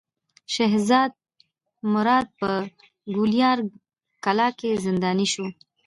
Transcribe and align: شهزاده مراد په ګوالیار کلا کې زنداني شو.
شهزاده 0.53 1.17
مراد 1.93 2.27
په 2.39 2.49
ګوالیار 3.15 3.57
کلا 4.23 4.47
کې 4.59 4.81
زنداني 4.85 5.27
شو. 5.33 5.45